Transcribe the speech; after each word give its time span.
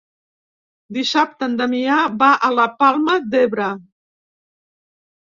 Dissabte 0.95 1.45
en 1.47 1.51
Damià 1.59 1.97
va 2.23 2.29
a 2.47 2.49
la 2.59 2.65
Palma 2.79 3.19
d'Ebre. 3.35 3.67